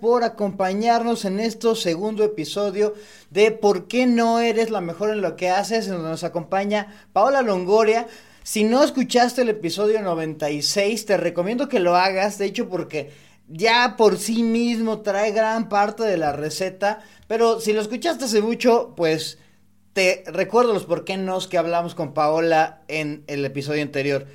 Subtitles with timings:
[0.00, 2.94] por acompañarnos en este segundo episodio
[3.30, 5.86] de ¿Por qué no eres la mejor en lo que haces?
[5.86, 8.06] En donde nos acompaña Paola Longoria.
[8.44, 13.10] Si no escuchaste el episodio 96, te recomiendo que lo hagas, de hecho porque
[13.48, 18.42] ya por sí mismo trae gran parte de la receta, pero si lo escuchaste hace
[18.42, 19.38] mucho, pues
[19.92, 24.26] te recuerdo los por qué no que hablamos con Paola en el episodio anterior.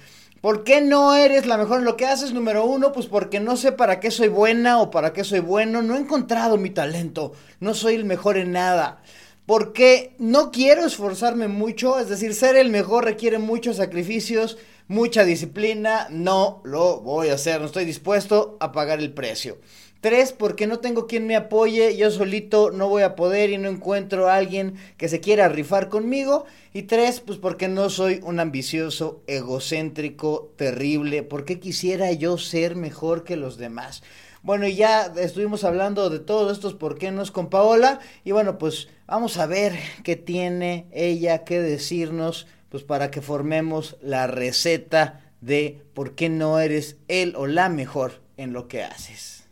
[0.42, 2.32] ¿Por qué no eres la mejor en lo que haces?
[2.32, 5.82] Número uno, pues porque no sé para qué soy buena o para qué soy bueno.
[5.82, 7.34] No he encontrado mi talento.
[7.60, 9.02] No soy el mejor en nada.
[9.46, 12.00] Porque no quiero esforzarme mucho.
[12.00, 14.58] Es decir, ser el mejor requiere muchos sacrificios,
[14.90, 16.08] mucha disciplina.
[16.10, 17.62] No lo voy a hacer.
[17.62, 19.58] No estoy dispuesto a pagar el precio.
[20.02, 23.68] Tres, porque no tengo quien me apoye, yo solito no voy a poder y no
[23.68, 26.46] encuentro a alguien que se quiera rifar conmigo.
[26.74, 33.26] Y tres, pues porque no soy un ambicioso, egocéntrico, terrible, porque quisiera yo ser mejor
[33.26, 34.02] que los demás.
[34.42, 38.00] Bueno, y ya estuvimos hablando de todos estos por qué no es con Paola.
[38.24, 43.98] Y bueno, pues vamos a ver qué tiene ella que decirnos, pues para que formemos
[44.02, 49.50] la receta de por qué no eres él o la mejor en lo que haces.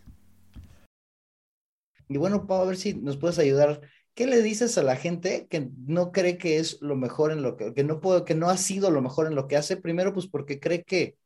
[2.10, 3.82] Y bueno, Pau, a ver si nos puedes ayudar.
[4.14, 7.58] ¿Qué le dices a la gente que no cree que es lo mejor en lo
[7.58, 9.78] que, que no puedo, que no ha sido lo mejor en lo que hace?
[9.78, 11.18] Primero, pues porque cree que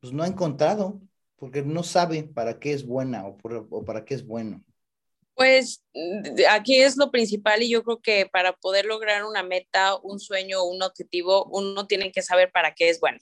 [0.00, 1.00] pues, no ha encontrado,
[1.36, 4.62] porque no sabe para qué es buena o para qué es bueno.
[5.34, 5.82] Pues
[6.50, 10.64] aquí es lo principal y yo creo que para poder lograr una meta, un sueño,
[10.64, 13.18] un objetivo, uno tiene que saber para qué es bueno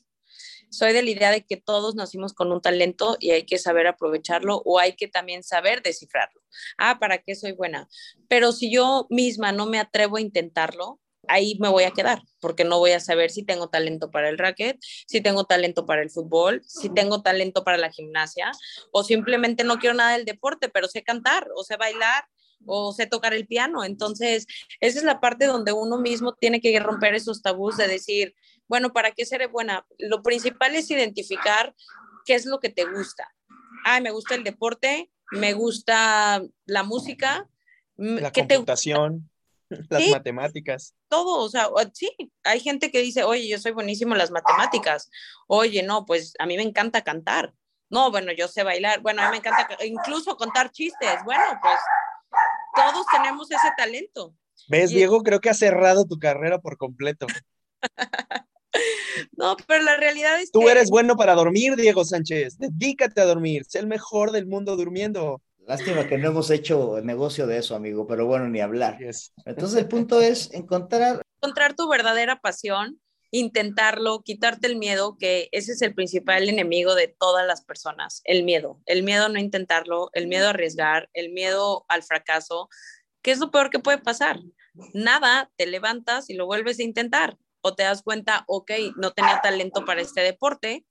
[0.72, 3.86] soy de la idea de que todos nacimos con un talento y hay que saber
[3.86, 6.40] aprovecharlo o hay que también saber descifrarlo.
[6.78, 7.88] Ah, ¿para qué soy buena?
[8.26, 10.98] Pero si yo misma no me atrevo a intentarlo,
[11.28, 14.38] ahí me voy a quedar, porque no voy a saber si tengo talento para el
[14.38, 18.50] racket, si tengo talento para el fútbol, si tengo talento para la gimnasia,
[18.90, 22.24] o simplemente no quiero nada del deporte, pero sé cantar o sé bailar
[22.66, 23.84] o sé tocar el piano.
[23.84, 24.46] Entonces,
[24.80, 28.34] esa es la parte donde uno mismo tiene que romper esos tabús de decir,
[28.68, 29.86] bueno, ¿para qué seré buena?
[29.98, 31.74] Lo principal es identificar
[32.24, 33.32] qué es lo que te gusta.
[33.84, 37.48] Ay, me gusta el deporte, me gusta la música.
[37.96, 39.30] La computación,
[39.90, 40.94] las matemáticas.
[41.08, 42.10] Todo, o sea, sí,
[42.44, 45.10] hay gente que dice, oye, yo soy buenísimo en las matemáticas.
[45.46, 47.54] Oye, no, pues a mí me encanta cantar.
[47.90, 49.00] No, bueno, yo sé bailar.
[49.00, 51.18] Bueno, a mí me encanta incluso contar chistes.
[51.24, 51.78] Bueno, pues
[52.74, 54.34] todos tenemos ese talento.
[54.68, 55.22] ¿Ves, Diego?
[55.22, 57.26] Creo que has cerrado tu carrera por completo.
[59.36, 60.64] No, pero la realidad es Tú que...
[60.64, 62.58] Tú eres bueno para dormir, Diego Sánchez.
[62.58, 63.64] Dedícate a dormir.
[63.66, 65.42] Sé el mejor del mundo durmiendo.
[65.66, 68.98] Lástima que no hemos hecho negocio de eso, amigo, pero bueno, ni hablar.
[69.44, 71.22] Entonces el punto es encontrar...
[71.40, 73.00] Encontrar tu verdadera pasión,
[73.30, 78.44] intentarlo, quitarte el miedo, que ese es el principal enemigo de todas las personas, el
[78.44, 78.80] miedo.
[78.86, 82.68] El miedo a no intentarlo, el miedo a arriesgar, el miedo al fracaso.
[83.22, 84.40] ¿Qué es lo peor que puede pasar?
[84.92, 89.40] Nada, te levantas y lo vuelves a intentar o te das cuenta, ok, no tenía
[89.40, 90.84] talento para este deporte.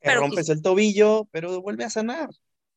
[0.00, 2.30] pero rompes el tobillo, pero vuelve a sanar.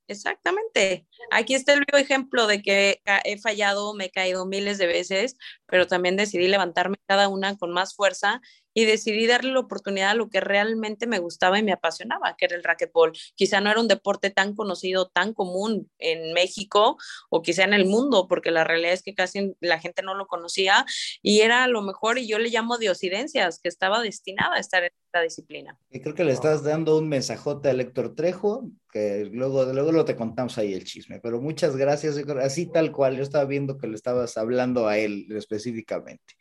[0.09, 1.05] Exactamente.
[1.29, 5.37] Aquí está el vivo ejemplo de que he fallado, me he caído miles de veces,
[5.67, 8.41] pero también decidí levantarme cada una con más fuerza
[8.79, 12.45] y decidí darle la oportunidad a lo que realmente me gustaba y me apasionaba, que
[12.45, 13.11] era el racquetball.
[13.35, 16.97] Quizá no era un deporte tan conocido, tan común en México
[17.29, 20.27] o quizá en el mundo, porque la realidad es que casi la gente no lo
[20.27, 20.85] conocía
[21.21, 24.91] y era lo mejor y yo le llamo diosidencias, que estaba destinada a estar en
[25.07, 25.77] esta disciplina.
[25.89, 30.05] Y creo que le estás dando un mensajote a Héctor Trejo, que luego, luego lo
[30.05, 33.87] te contamos ahí el chisme, pero muchas gracias, así tal cual, yo estaba viendo que
[33.87, 36.35] le estabas hablando a él específicamente.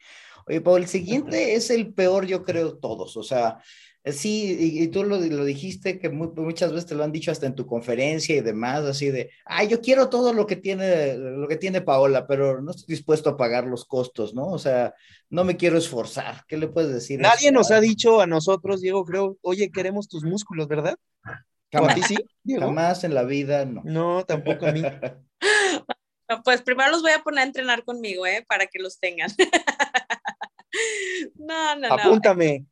[0.48, 3.16] Oye, Paul, el siguiente es el peor, yo creo, todos.
[3.16, 3.58] O sea,
[4.04, 7.46] eh, sí, y, tú lo, lo, dijiste que muchas veces te lo han dicho hasta
[7.46, 11.46] en tu conferencia y demás, así de, ay, yo quiero todo lo que tiene, lo
[11.48, 14.46] que tiene Paola, pero no estoy dispuesto a pagar los costos, ¿no?
[14.46, 14.94] O sea,
[15.28, 16.44] no me quiero esforzar.
[16.48, 17.20] ¿Qué le puedes decir?
[17.20, 20.96] Nadie nos ha dicho a nosotros, Diego, creo, oye, queremos tus músculos, ¿verdad?
[21.70, 22.16] Jamás, sí,
[22.58, 23.82] jamás en la vida, no.
[23.84, 24.82] No, tampoco a mí.
[26.44, 28.44] Pues primero los voy a poner a entrenar conmigo, ¿eh?
[28.46, 29.30] Para que los tengan.
[31.36, 31.94] no, no, no.
[31.94, 32.66] Apúntame.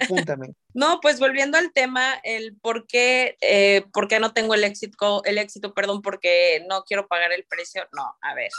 [0.00, 0.54] Apúntame.
[0.72, 5.20] No, pues volviendo al tema, el por qué, eh, por qué no tengo el éxito,
[5.24, 7.82] el éxito, perdón, porque no quiero pagar el precio.
[7.92, 8.52] No, a ver,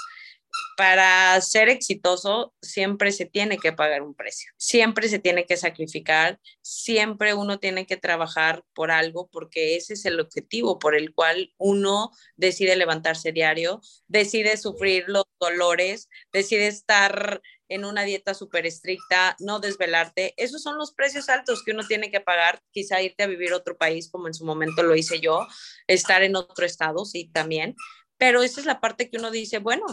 [0.82, 6.40] para ser exitoso siempre se tiene que pagar un precio, siempre se tiene que sacrificar,
[6.64, 11.54] siempre uno tiene que trabajar por algo porque ese es el objetivo por el cual
[11.60, 19.36] uno decide levantarse diario, decide sufrir los dolores, decide estar en una dieta súper estricta,
[19.38, 20.34] no desvelarte.
[20.36, 23.58] Esos son los precios altos que uno tiene que pagar, quizá irte a vivir a
[23.58, 25.46] otro país como en su momento lo hice yo,
[25.86, 27.76] estar en otro estado, sí, también.
[28.22, 29.84] Pero esa es la parte que uno dice, bueno,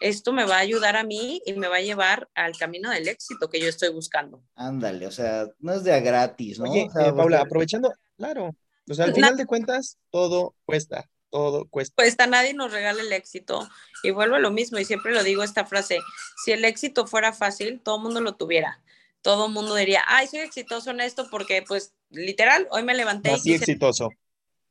[0.00, 3.08] esto me va a ayudar a mí y me va a llevar al camino del
[3.08, 4.42] éxito que yo estoy buscando.
[4.54, 6.70] Ándale, o sea, no es de gratis, ¿no?
[6.70, 8.54] Oye, eh, Paula, aprovechando, claro,
[8.88, 11.94] o sea, al final de cuentas, todo cuesta, todo cuesta.
[11.96, 13.68] Cuesta, nadie nos regala el éxito.
[14.02, 15.98] Y vuelvo a lo mismo, y siempre lo digo esta frase,
[16.44, 18.80] si el éxito fuera fácil, todo el mundo lo tuviera.
[19.20, 23.30] Todo el mundo diría, ay, soy exitoso en esto porque, pues, literal, hoy me levanté.
[23.30, 24.10] Así exitoso.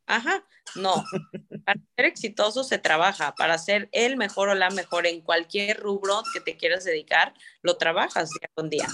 [0.07, 0.44] Ajá,
[0.75, 1.04] no.
[1.65, 6.24] Para ser exitoso se trabaja, para ser el mejor o la mejor en cualquier rubro
[6.33, 8.88] que te quieras dedicar, lo trabajas día con día.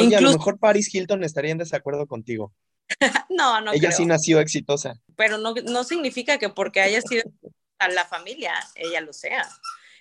[0.00, 2.52] Oye, a lo mejor Paris Hilton estaría en desacuerdo contigo.
[3.30, 3.72] no, no.
[3.72, 4.94] Ella sí nació exitosa.
[5.16, 7.24] Pero no, no significa que porque haya sido
[7.78, 9.48] a la familia, ella lo sea.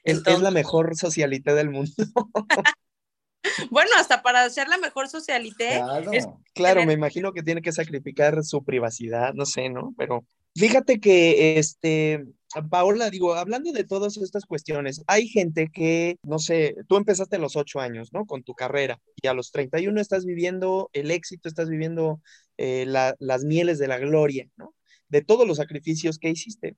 [0.04, 1.94] Es, es la mejor socialité del mundo.
[3.72, 5.80] bueno, hasta para ser la mejor socialité.
[5.80, 6.12] Claro,
[6.54, 9.94] claro me imagino que tiene que sacrificar su privacidad, no sé, ¿no?
[9.98, 12.26] Pero Fíjate que, este,
[12.70, 17.40] Paola, digo, hablando de todas estas cuestiones, hay gente que, no sé, tú empezaste a
[17.40, 18.26] los ocho años, ¿no?
[18.26, 22.22] Con tu carrera y a los 31 estás viviendo el éxito, estás viviendo
[22.58, 24.76] eh, las mieles de la gloria, ¿no?
[25.10, 26.76] De todos los sacrificios que hiciste.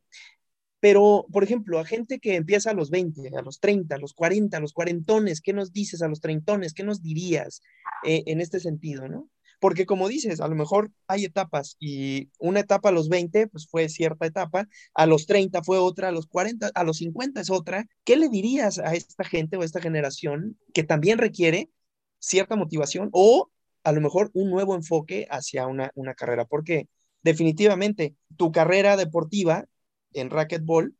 [0.79, 4.13] Pero, por ejemplo, a gente que empieza a los 20, a los 30, a los
[4.13, 6.73] 40, a los cuarentones, ¿qué nos dices a los treintones?
[6.73, 7.61] ¿Qué nos dirías
[8.05, 9.29] eh, en este sentido, no?
[9.65, 13.67] Porque como dices, a lo mejor hay etapas y una etapa a los 20, pues
[13.67, 17.49] fue cierta etapa, a los 30 fue otra, a los 40, a los 50 es
[17.49, 17.87] otra.
[18.03, 21.71] ¿Qué le dirías a esta gente o a esta generación que también requiere
[22.19, 23.49] cierta motivación o
[23.83, 26.45] a lo mejor un nuevo enfoque hacia una, carrera?
[26.45, 26.87] Porque
[27.23, 29.65] definitivamente tu carrera deportiva
[30.13, 30.95] en racquetball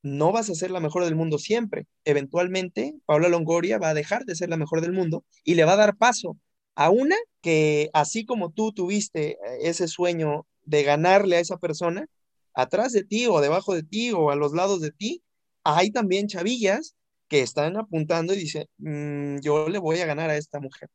[0.00, 1.86] no vas a ser la mejor del mundo siempre.
[2.06, 5.74] Eventualmente, Paula Longoria va a dejar de ser la mejor del mundo y le va
[5.74, 6.38] a dar paso
[6.78, 12.06] a una que así como tú tuviste eh, ese sueño de ganarle a esa persona,
[12.54, 15.24] atrás de ti o debajo de ti o a los lados de ti,
[15.64, 16.94] hay también chavillas
[17.26, 20.88] que están apuntando y dicen, mm, yo le voy a ganar a esta mujer.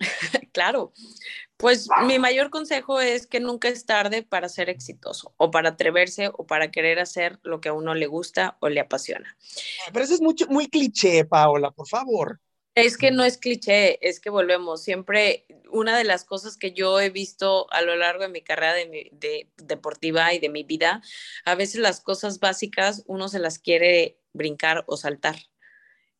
[0.52, 0.92] Claro,
[1.56, 6.30] pues mi mayor consejo es que nunca es tarde para ser exitoso o para atreverse
[6.32, 9.36] o para querer hacer lo que a uno le gusta o le apasiona.
[9.92, 12.40] Pero eso es mucho, muy cliché, Paola, por favor.
[12.78, 14.82] Es que no es cliché, es que volvemos.
[14.82, 18.72] Siempre una de las cosas que yo he visto a lo largo de mi carrera
[18.74, 21.02] de, deportiva y de mi vida,
[21.44, 25.36] a veces las cosas básicas uno se las quiere brincar o saltar.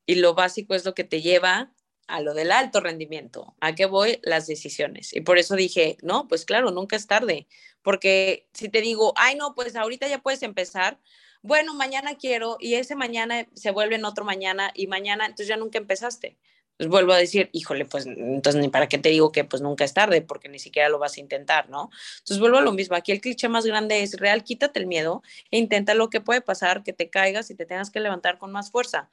[0.05, 1.72] Y lo básico es lo que te lleva
[2.08, 3.55] a lo del alto rendimiento.
[3.60, 4.19] ¿A qué voy?
[4.22, 5.14] Las decisiones.
[5.14, 7.46] Y por eso dije, no, pues claro, nunca es tarde.
[7.82, 10.99] Porque si te digo, ay, no, pues ahorita ya puedes empezar,
[11.43, 15.56] bueno, mañana quiero y ese mañana se vuelve en otro mañana y mañana, entonces ya
[15.56, 16.37] nunca empezaste.
[16.79, 19.85] Pues vuelvo a decir, híjole, pues entonces ni para qué te digo que pues nunca
[19.85, 21.90] es tarde, porque ni siquiera lo vas a intentar, ¿no?
[22.19, 25.23] Entonces vuelvo a lo mismo, aquí el cliché más grande es real, quítate el miedo
[25.50, 28.52] e intenta lo que puede pasar, que te caigas y te tengas que levantar con
[28.52, 29.11] más fuerza.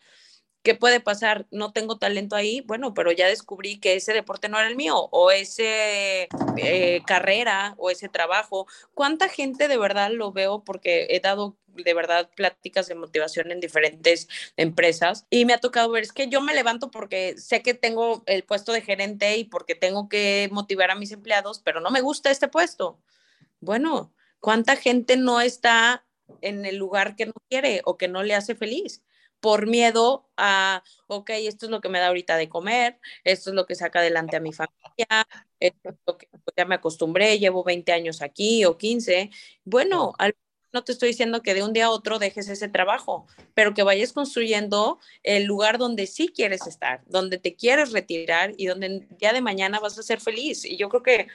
[0.66, 1.46] ¿Qué puede pasar?
[1.52, 5.10] No tengo talento ahí, bueno, pero ya descubrí que ese deporte no era el mío,
[5.12, 6.28] o ese
[6.58, 8.66] eh, carrera, o ese trabajo.
[8.96, 10.64] ¿Cuánta gente de verdad lo veo?
[10.64, 15.92] Porque he dado de verdad pláticas de motivación en diferentes empresas y me ha tocado
[15.92, 19.44] ver, es que yo me levanto porque sé que tengo el puesto de gerente y
[19.44, 23.00] porque tengo que motivar a mis empleados, pero no me gusta este puesto.
[23.60, 26.08] Bueno, ¿cuánta gente no está
[26.42, 29.05] en el lugar que no quiere o que no le hace feliz?
[29.46, 33.56] Por miedo a, ok, esto es lo que me da ahorita de comer, esto es
[33.56, 35.28] lo que saca adelante a mi familia,
[35.60, 39.30] esto es lo que pues, ya me acostumbré, llevo 20 años aquí o 15.
[39.64, 40.16] Bueno,
[40.74, 43.84] no te estoy diciendo que de un día a otro dejes ese trabajo, pero que
[43.84, 49.08] vayas construyendo el lugar donde sí quieres estar, donde te quieres retirar y donde el
[49.20, 50.66] día de mañana vas a ser feliz.
[50.66, 51.28] Y yo creo que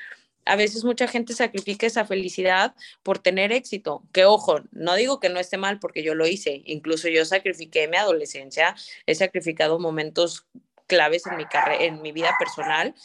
[0.51, 4.03] a veces mucha gente sacrifica esa felicidad por tener éxito.
[4.13, 6.63] Que ojo, no digo que no esté mal porque yo lo hice.
[6.65, 8.75] Incluso yo sacrifiqué mi adolescencia,
[9.07, 10.49] he sacrificado momentos
[10.89, 11.45] claves en mi
[11.79, 12.97] en mi vida personal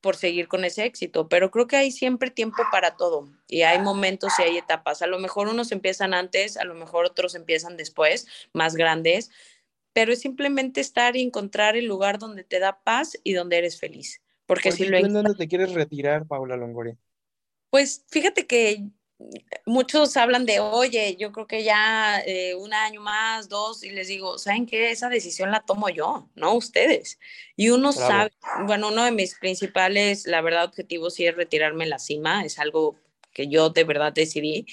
[0.00, 3.80] por seguir con ese éxito, pero creo que hay siempre tiempo para todo y hay
[3.80, 5.02] momentos y hay etapas.
[5.02, 9.30] A lo mejor unos empiezan antes, a lo mejor otros empiezan después, más grandes,
[9.92, 13.80] pero es simplemente estar y encontrar el lugar donde te da paz y donde eres
[13.80, 14.21] feliz.
[14.46, 16.96] Porque si lo ¿En dónde te quieres retirar, Paula Longoria?
[17.70, 18.84] Pues fíjate que
[19.66, 24.08] muchos hablan de, oye, yo creo que ya eh, un año más, dos, y les
[24.08, 24.90] digo, ¿saben qué?
[24.90, 27.18] Esa decisión la tomo yo, no ustedes.
[27.56, 28.32] Y uno sabe,
[28.66, 32.58] bueno, uno de mis principales, la verdad, objetivos sí es retirarme en la cima, es
[32.58, 32.96] algo
[33.32, 34.66] que yo de verdad decidí.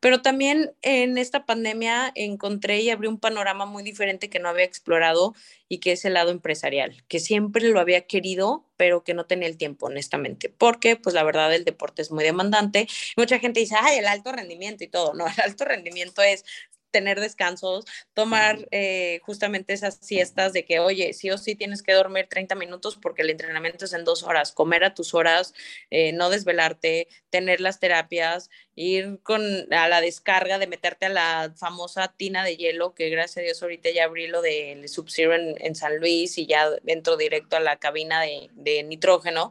[0.00, 4.64] Pero también en esta pandemia encontré y abrí un panorama muy diferente que no había
[4.64, 5.34] explorado
[5.68, 9.46] y que es el lado empresarial, que siempre lo había querido, pero que no tenía
[9.46, 12.88] el tiempo, honestamente, porque pues la verdad el deporte es muy demandante.
[13.16, 15.12] Mucha gente dice, ay, el alto rendimiento y todo.
[15.14, 16.44] No, el alto rendimiento es
[16.90, 21.92] tener descansos, tomar eh, justamente esas siestas de que, oye, sí o sí tienes que
[21.92, 25.54] dormir 30 minutos porque el entrenamiento es en dos horas, comer a tus horas,
[25.90, 29.42] eh, no desvelarte, tener las terapias, ir con
[29.72, 33.62] a la descarga de meterte a la famosa tina de hielo, que gracias a Dios
[33.62, 37.76] ahorita ya abrí lo del Sub-Zero en, San Luis y ya entro directo a la
[37.76, 39.50] cabina de, de nitrógeno.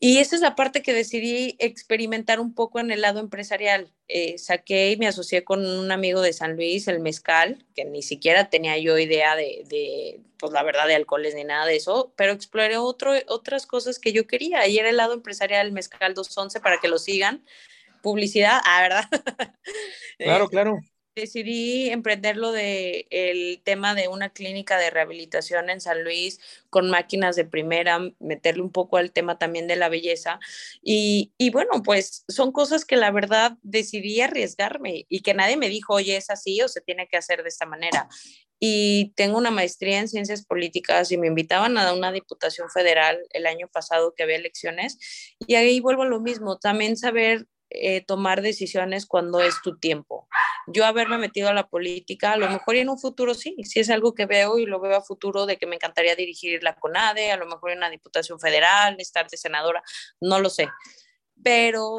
[0.00, 3.92] Y esa es la parte que decidí experimentar un poco en el lado empresarial.
[4.06, 8.02] Eh, saqué y me asocié con un amigo de San Luis, el Mezcal, que ni
[8.02, 12.12] siquiera tenía yo idea de, de pues la verdad, de alcoholes ni nada de eso,
[12.16, 14.68] pero exploré otro, otras cosas que yo quería.
[14.68, 17.44] Y era el lado empresarial, el Mezcal 211, para que lo sigan.
[18.00, 19.04] Publicidad, ah, ¿verdad?
[20.18, 20.80] Claro, claro
[21.18, 26.88] decidí emprender lo de el tema de una clínica de rehabilitación en San Luis con
[26.88, 30.40] máquinas de primera, meterle un poco al tema también de la belleza.
[30.82, 35.68] Y, y bueno, pues son cosas que la verdad decidí arriesgarme y que nadie me
[35.68, 38.08] dijo, oye, es así o se tiene que hacer de esta manera.
[38.60, 43.46] Y tengo una maestría en ciencias políticas y me invitaban a una diputación federal el
[43.46, 44.98] año pasado que había elecciones.
[45.46, 50.28] Y ahí vuelvo a lo mismo, también saber eh, tomar decisiones cuando es tu tiempo.
[50.66, 53.90] Yo haberme metido a la política, a lo mejor en un futuro sí, si es
[53.90, 57.32] algo que veo y lo veo a futuro de que me encantaría dirigir la CONADE,
[57.32, 59.82] a lo mejor en una diputación federal, estar de senadora,
[60.20, 60.68] no lo sé.
[61.42, 61.98] Pero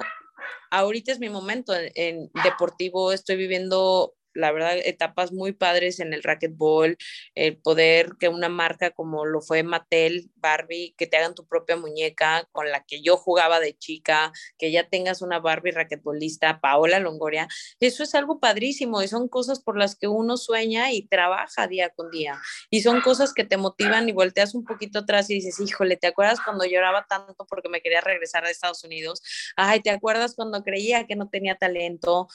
[0.71, 6.23] ahorita es mi momento en deportivo, estoy viviendo la verdad, etapas muy padres en el
[6.23, 6.97] racquetball,
[7.35, 11.75] el poder que una marca como lo fue Mattel, Barbie, que te hagan tu propia
[11.75, 16.99] muñeca con la que yo jugaba de chica, que ya tengas una Barbie raquetbolista, Paola
[16.99, 17.47] Longoria,
[17.79, 21.89] eso es algo padrísimo y son cosas por las que uno sueña y trabaja día
[21.89, 22.39] con día.
[22.69, 26.07] Y son cosas que te motivan y volteas un poquito atrás y dices, híjole, ¿te
[26.07, 29.21] acuerdas cuando lloraba tanto porque me quería regresar a Estados Unidos?
[29.55, 32.27] Ay, ¿te acuerdas cuando creía que no tenía talento?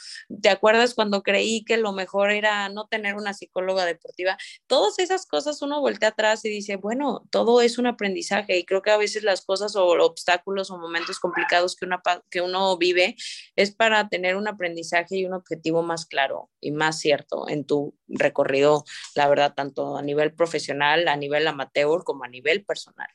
[0.43, 4.37] ¿Te acuerdas cuando creí que lo mejor era no tener una psicóloga deportiva.
[4.67, 8.83] Todas esas cosas uno voltea atrás y dice, bueno, todo es un aprendizaje y creo
[8.83, 13.17] que a veces las cosas o obstáculos o momentos complicados que, una, que uno vive
[13.55, 17.95] es para tener un aprendizaje y un objetivo más claro y más cierto en tu
[18.09, 23.09] recorrido, la verdad, tanto a nivel profesional, a nivel amateur como a nivel personal.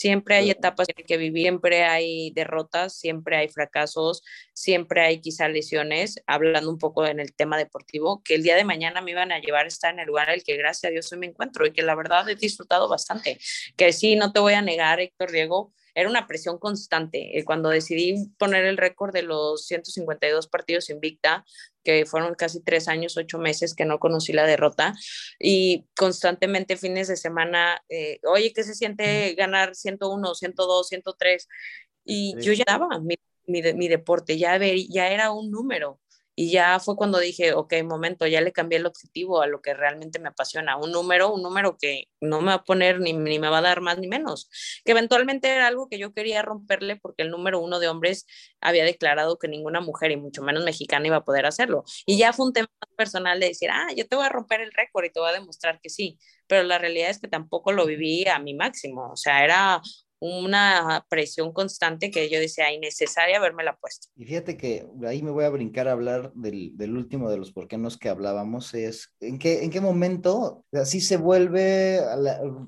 [0.00, 4.22] Siempre hay etapas en que vivir, siempre hay derrotas, siempre hay fracasos,
[4.54, 8.64] siempre hay quizá lesiones, hablando un poco en el tema deportivo, que el día de
[8.64, 10.90] mañana me iban a llevar a estar en el lugar en el que gracias a
[10.90, 13.38] Dios hoy me encuentro y que la verdad he disfrutado bastante.
[13.76, 17.38] Que sí, no te voy a negar, Héctor Diego, era una presión constante.
[17.38, 21.44] Eh, cuando decidí poner el récord de los 152 partidos invicta,
[21.82, 24.94] que fueron casi tres años, ocho meses que no conocí la derrota,
[25.38, 31.48] y constantemente fines de semana, eh, oye, ¿qué se siente ganar 101, 102, 103?
[32.04, 33.16] Y yo ya daba mi,
[33.46, 36.00] mi, mi deporte, ya, ya era un número.
[36.40, 39.74] Y ya fue cuando dije, ok, momento, ya le cambié el objetivo a lo que
[39.74, 40.78] realmente me apasiona.
[40.78, 43.60] Un número, un número que no me va a poner ni, ni me va a
[43.60, 44.48] dar más ni menos.
[44.82, 48.24] Que eventualmente era algo que yo quería romperle porque el número uno de hombres
[48.62, 51.84] había declarado que ninguna mujer y mucho menos mexicana iba a poder hacerlo.
[52.06, 54.72] Y ya fue un tema personal de decir, ah, yo te voy a romper el
[54.72, 56.18] récord y te voy a demostrar que sí.
[56.46, 59.10] Pero la realidad es que tampoco lo viví a mi máximo.
[59.12, 59.82] O sea, era
[60.20, 64.08] una presión constante que yo decía innecesaria haberme la puesto.
[64.16, 67.52] Y fíjate que ahí me voy a brincar a hablar del, del último de los
[67.52, 72.00] por qué nos que hablábamos, es en qué, en qué momento así se vuelve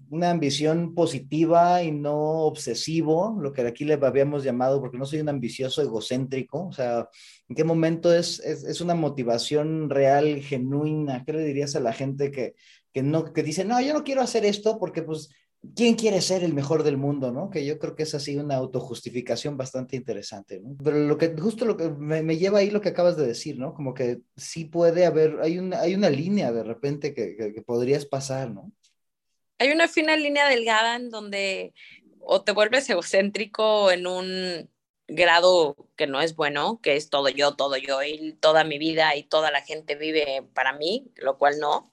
[0.09, 2.16] una ambición positiva y no
[2.47, 7.09] obsesivo, lo que aquí le habíamos llamado, porque no soy un ambicioso egocéntrico, o sea,
[7.49, 11.92] en qué momento es, es, es una motivación real, genuina, ¿qué le dirías a la
[11.92, 12.54] gente que,
[12.92, 15.30] que no, que dice, no, yo no quiero hacer esto porque pues
[15.76, 17.49] ¿Quién quiere ser el mejor del mundo, no?
[17.49, 20.76] Que yo creo que es así una autojustificación bastante interesante, ¿no?
[20.83, 23.73] Pero lo que, justo lo que me, lleva ahí lo que acabas de decir, ¿no?
[23.73, 28.07] Como que sí puede haber, hay una, hay una línea de repente que, que, podrías
[28.07, 28.73] pasar, ¿no?
[29.59, 31.75] Hay una fina línea delgada en donde
[32.19, 34.69] o te vuelves egocéntrico en un
[35.07, 39.14] grado que no es bueno, que es todo yo, todo yo y toda mi vida
[39.14, 41.88] y toda la gente vive para mí, lo cual no.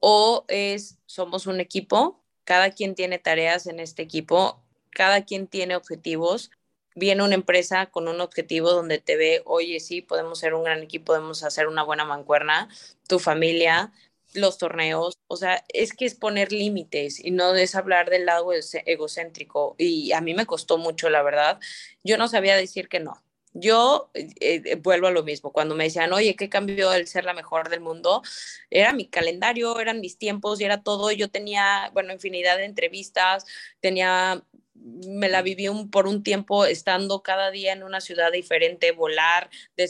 [0.00, 5.76] O es, somos un equipo cada quien tiene tareas en este equipo, cada quien tiene
[5.76, 6.50] objetivos
[6.94, 10.82] viene una empresa con un objetivo donde te ve, oye, sí, podemos ser un gran
[10.82, 12.68] equipo, podemos hacer una buena mancuerna,
[13.08, 13.92] tu familia,
[14.34, 18.50] los torneos, o sea, es que es poner límites y no es hablar del lado
[18.52, 19.74] egocéntrico.
[19.78, 21.60] Y a mí me costó mucho, la verdad.
[22.02, 23.22] Yo no sabía decir que no.
[23.54, 27.24] Yo eh, eh, vuelvo a lo mismo, cuando me decían, oye, ¿qué cambió el ser
[27.24, 28.22] la mejor del mundo?
[28.70, 31.12] Era mi calendario, eran mis tiempos y era todo.
[31.12, 33.46] Yo tenía, bueno, infinidad de entrevistas,
[33.80, 34.42] tenía
[34.84, 39.48] me la viví un, por un tiempo estando cada día en una ciudad diferente, volar,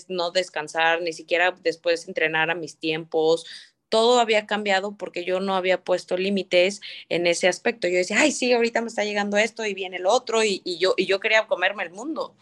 [0.09, 3.47] no descansar, ni siquiera después entrenar a mis tiempos,
[3.93, 7.89] todo había cambiado porque yo no había puesto límites en ese aspecto.
[7.89, 10.95] Yo decía, ay, sí, ahorita me está llegando esto y viene el otro y, yo,
[10.97, 12.35] y yo quería comerme el mundo.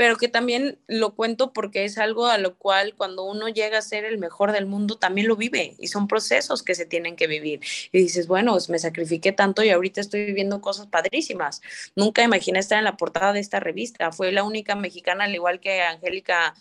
[0.00, 3.82] Pero que también lo cuento porque es algo a lo cual cuando uno llega a
[3.82, 7.26] ser el mejor del mundo también lo vive y son procesos que se tienen que
[7.26, 7.60] vivir.
[7.92, 11.60] Y dices, bueno, pues me sacrifiqué tanto y ahorita estoy viviendo cosas padrísimas.
[11.96, 14.10] Nunca imaginé estar en la portada de esta revista.
[14.10, 16.54] Fue la única mexicana, al igual que Angélica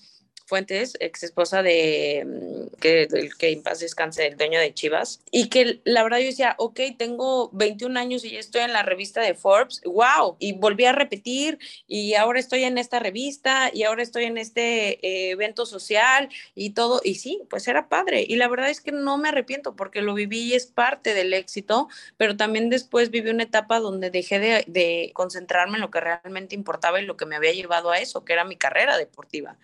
[0.49, 5.21] Fuentes, ex esposa de mm, que, el que en paz descanse, el dueño de Chivas,
[5.29, 8.81] y que la verdad yo decía, ok, tengo 21 años y ya estoy en la
[8.81, 13.83] revista de Forbes, wow, y volví a repetir, y ahora estoy en esta revista, y
[13.83, 18.35] ahora estoy en este eh, evento social, y todo, y sí, pues era padre, y
[18.35, 21.89] la verdad es que no me arrepiento porque lo viví y es parte del éxito,
[22.17, 26.55] pero también después viví una etapa donde dejé de, de concentrarme en lo que realmente
[26.55, 29.55] importaba y lo que me había llevado a eso, que era mi carrera deportiva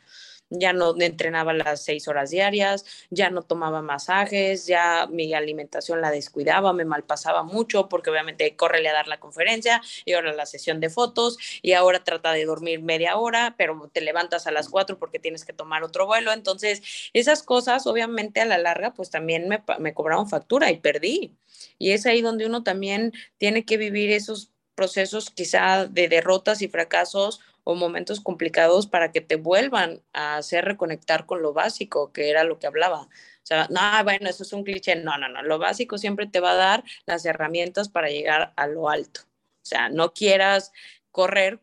[0.60, 6.12] ya no entrenaba las seis horas diarias, ya no tomaba masajes, ya mi alimentación la
[6.12, 10.80] descuidaba, me malpasaba mucho porque obviamente córrele a dar la conferencia y ahora la sesión
[10.80, 14.98] de fotos y ahora trata de dormir media hora, pero te levantas a las cuatro
[14.98, 16.32] porque tienes que tomar otro vuelo.
[16.32, 16.82] Entonces,
[17.14, 21.36] esas cosas obviamente a la larga pues también me, me cobraron factura y perdí.
[21.78, 26.68] Y es ahí donde uno también tiene que vivir esos procesos quizá de derrotas y
[26.68, 32.30] fracasos o momentos complicados para que te vuelvan a hacer reconectar con lo básico, que
[32.30, 33.02] era lo que hablaba.
[33.02, 34.96] O sea, no, bueno, eso es un cliché.
[34.96, 35.42] No, no, no.
[35.44, 39.22] Lo básico siempre te va a dar las herramientas para llegar a lo alto.
[39.64, 40.72] O sea, no quieras
[41.12, 41.60] correr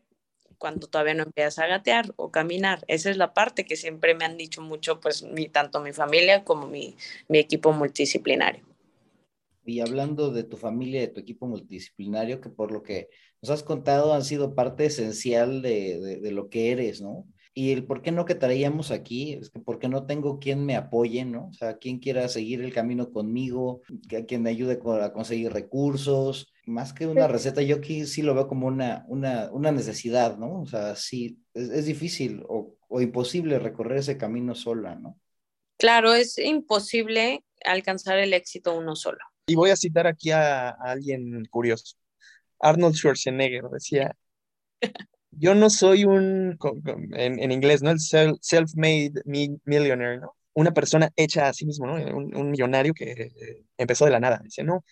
[0.57, 2.83] cuando todavía no empiezas a gatear o caminar.
[2.87, 6.43] Esa es la parte que siempre me han dicho mucho, pues, mi, tanto mi familia
[6.43, 6.95] como mi,
[7.29, 8.63] mi equipo multidisciplinario.
[9.65, 13.09] Y hablando de tu familia, de tu equipo multidisciplinario, que por lo que
[13.43, 17.27] nos has contado han sido parte esencial de, de, lo que eres, ¿no?
[17.53, 20.77] Y el por qué no que traíamos aquí, es que porque no tengo quien me
[20.77, 21.49] apoye, ¿no?
[21.49, 26.53] O sea, quien quiera seguir el camino conmigo, que quien me ayude a conseguir recursos,
[26.65, 30.61] más que una receta, yo aquí sí lo veo como una, una, una necesidad, ¿no?
[30.61, 35.19] O sea, sí, es, es difícil o, o imposible recorrer ese camino sola, ¿no?
[35.77, 39.19] Claro, es imposible alcanzar el éxito uno solo.
[39.47, 41.97] Y voy a citar aquí a, alguien curioso.
[42.63, 44.15] Arnold Schwarzenegger decía,
[45.31, 46.57] yo no soy un,
[47.13, 47.91] en, inglés, ¿no?
[47.91, 50.35] El self-made millionaire, ¿no?
[50.53, 51.95] Una persona hecha a sí mismo, ¿no?
[52.15, 53.31] Un, millonario que
[53.77, 54.41] empezó de la nada.
[54.43, 54.83] Dice, no,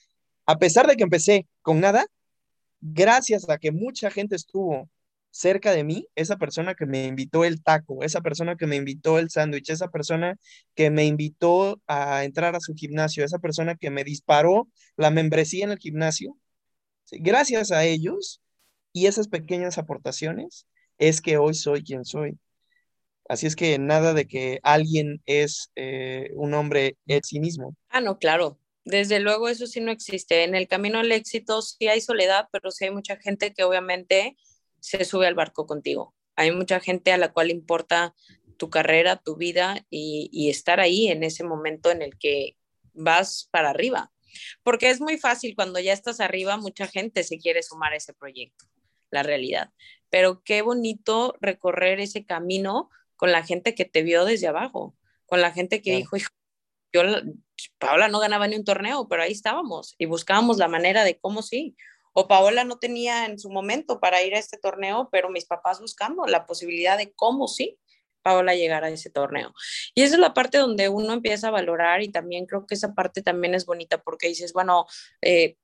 [0.45, 2.05] a pesar de que empecé con nada,
[2.81, 4.89] gracias a que mucha gente estuvo
[5.29, 9.17] cerca de mí, esa persona que me invitó el taco, esa persona que me invitó
[9.17, 10.38] el sándwich, esa persona
[10.75, 15.63] que me invitó a entrar a su gimnasio, esa persona que me disparó la membresía
[15.63, 16.36] en el gimnasio,
[17.12, 18.42] gracias a ellos
[18.94, 22.38] y esas pequeñas aportaciones es que hoy soy quien soy.
[23.28, 27.76] Así es que nada de que alguien es eh, un hombre en sí mismo.
[27.90, 28.60] Ah, no, claro.
[28.84, 30.44] Desde luego eso sí no existe.
[30.44, 34.36] En el camino al éxito sí hay soledad, pero sí hay mucha gente que obviamente
[34.80, 36.14] se sube al barco contigo.
[36.36, 38.16] Hay mucha gente a la cual importa
[38.58, 42.58] tu carrera, tu vida y, estar ahí en ese momento en el que
[42.94, 44.12] vas para arriba.
[44.63, 48.13] Porque es muy fácil cuando ya estás arriba, mucha gente se quiere sumar a ese
[48.13, 48.65] proyecto,
[49.10, 49.70] la realidad.
[50.10, 55.41] Pero qué bonito recorrer ese camino con la gente que te vio desde abajo, con
[55.41, 56.17] la gente que dijo,
[56.91, 57.04] yo,
[57.78, 61.41] Paola no ganaba ni un torneo, pero ahí estábamos y buscábamos la manera de cómo
[61.41, 61.76] sí
[62.13, 65.80] o Paola no tenía en su momento para ir a este torneo, pero mis papás
[65.80, 67.78] buscando la posibilidad de cómo sí
[68.21, 69.53] Paola llegara a ese torneo.
[69.95, 72.93] Y esa es la parte donde uno empieza a valorar y también creo que esa
[72.93, 74.86] parte también es bonita porque dices, bueno,
[75.21, 75.55] eh,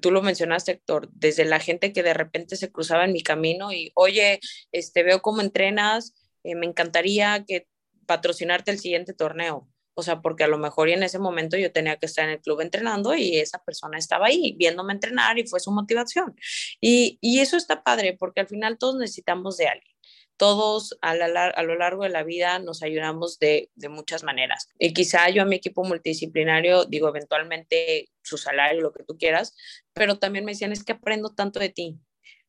[0.00, 3.72] tú lo mencionaste, Héctor, desde la gente que de repente se cruzaba en mi camino
[3.72, 4.40] y, oye,
[4.72, 7.66] este, veo cómo entrenas, eh, me encantaría que
[8.06, 9.68] patrocinarte el siguiente torneo.
[9.98, 12.32] O sea, porque a lo mejor y en ese momento yo tenía que estar en
[12.32, 16.36] el club entrenando y esa persona estaba ahí viéndome entrenar y fue su motivación.
[16.80, 19.95] Y eso está padre porque al final todos necesitamos de alguien.
[20.36, 24.68] Todos a, lo largo de la vida nos ayudamos de, muchas maneras.
[24.78, 29.54] Y quizá yo a mi equipo multidisciplinario, digo, eventualmente su salario, lo que tú quieras,
[29.92, 31.98] pero también me decían, es que aprendo tanto de ti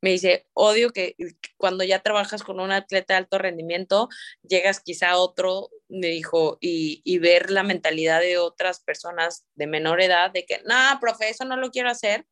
[0.02, 1.16] Me dice, odio que
[1.58, 4.10] cuando ya trabajas con un atleta de alto rendimiento,
[4.44, 10.02] llegas quizá a otro, me dijo, y, ver la mentalidad de otras personas de menor
[10.02, 12.26] edad, de que, no, profe, eso no lo quiero hacer.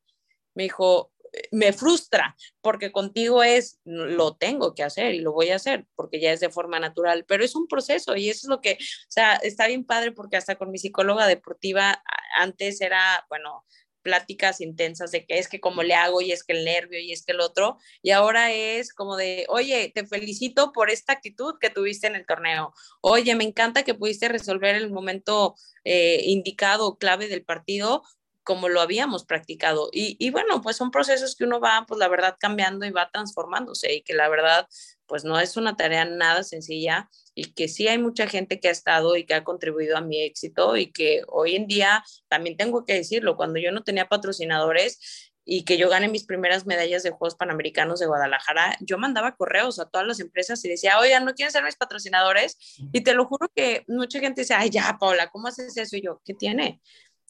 [0.54, 1.12] Me dijo,
[1.50, 6.20] me frustra porque contigo es, lo tengo que hacer y lo voy a hacer porque
[6.20, 9.10] ya es de forma natural, pero es un proceso y eso es lo que, o
[9.10, 12.02] sea, está bien padre porque hasta con mi psicóloga deportiva
[12.36, 13.64] antes era, bueno,
[14.06, 17.10] pláticas intensas de que es que como le hago y es que el nervio y
[17.10, 21.56] es que el otro, y ahora es como de, oye, te felicito por esta actitud
[21.60, 26.98] que tuviste en el torneo, oye, me encanta que pudiste resolver el momento eh, indicado,
[26.98, 28.04] clave del partido,
[28.46, 29.90] como lo habíamos practicado.
[29.92, 33.10] Y, y, bueno, pues son procesos que uno va, pues la verdad, cambiando y va
[33.10, 34.68] transformándose y que la verdad,
[35.06, 38.70] pues no es una tarea nada sencilla y que sí hay mucha gente que ha
[38.70, 42.84] estado y que ha contribuido a mi éxito y que hoy en día, también tengo
[42.84, 47.10] que decirlo, cuando yo no tenía patrocinadores y que yo gané mis primeras medallas de
[47.10, 51.34] Juegos Panamericanos de Guadalajara, yo mandaba correos a todas las empresas y decía, oye, ¿no
[51.34, 52.58] quieren ser mis patrocinadores?
[52.92, 55.96] Y te lo juro que mucha gente dice, ay, ya, Paula, ¿cómo haces eso?
[55.96, 56.80] Y yo, ¿qué tiene?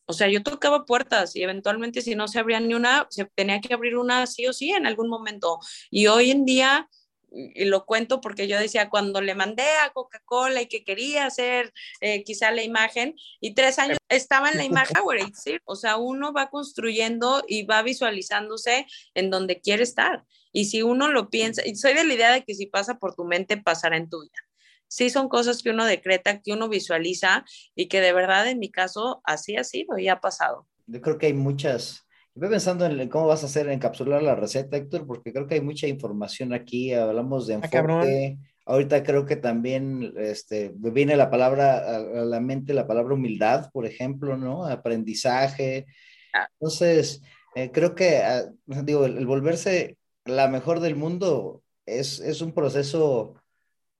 [0.07, 3.61] O sea, yo tocaba puertas y eventualmente si no se abría ni una, se tenía
[3.61, 5.59] que abrir una sí o sí en algún momento.
[5.90, 6.88] Y hoy en día,
[7.31, 11.73] y lo cuento porque yo decía, cuando le mandé a Coca-Cola y que quería hacer
[12.01, 14.97] eh, quizá la imagen, y tres años estaba en la imagen,
[15.35, 15.59] ¿sí?
[15.64, 20.25] o sea, uno va construyendo y va visualizándose en donde quiere estar.
[20.53, 23.14] Y si uno lo piensa, y soy de la idea de que si pasa por
[23.14, 24.47] tu mente, pasará en tu vida
[24.88, 27.44] sí son cosas que uno decreta, que uno visualiza
[27.75, 30.66] y que de verdad en mi caso así ha sido y ha pasado.
[30.87, 32.07] Yo creo que hay muchas,
[32.38, 35.62] Voy pensando en cómo vas a hacer encapsular la receta, Héctor, porque creo que hay
[35.62, 36.92] mucha información aquí.
[36.92, 38.38] Hablamos de ah, enfoque.
[38.66, 43.87] Ahorita creo que también este, viene la palabra a, la mente, la palabra humildad, por
[43.87, 44.66] ejemplo, ¿no?
[44.66, 45.87] Aprendizaje.
[46.35, 46.46] Ah.
[46.61, 47.22] Entonces,
[47.55, 49.96] eh, creo que, ah, digo, el, volverse
[50.27, 53.40] la mejor del mundo es, es un proceso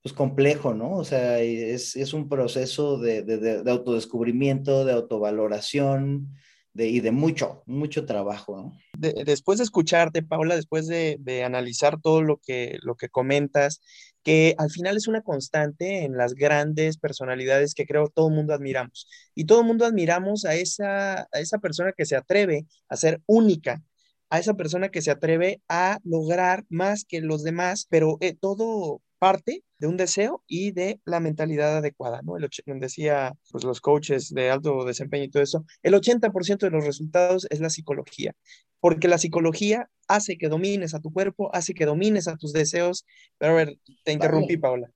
[0.07, 0.93] pues, complejo, ¿no?
[0.93, 6.33] O sea, es, es un proceso de, de, de, autodescubrimiento, de autovaloración
[6.73, 12.37] de, y de mucho, mucho trabajo, después de escucharte, Paula, después de, analizar todo lo
[12.37, 13.81] que, lo que comentas,
[14.23, 18.55] que al final es una constante en las grandes personalidades que creo todo el mundo
[18.55, 19.09] admiramos.
[19.35, 23.21] Y todo el mundo admiramos a esa, a esa persona que se atreve a ser
[23.27, 23.83] única,
[24.31, 29.01] a esa persona que se atreve a lograr más que los demás, pero eh, todo
[29.19, 32.37] parte de un deseo y de la mentalidad adecuada, ¿no?
[32.37, 32.49] El,
[32.81, 37.47] decía pues, los coaches de alto desempeño y todo eso, el 80% de los resultados
[37.51, 38.35] es la psicología,
[38.81, 43.05] porque la psicología hace que domines a tu cuerpo, hace que domines a tus deseos.
[43.39, 44.91] Pero a ver, te interrumpí, Paola.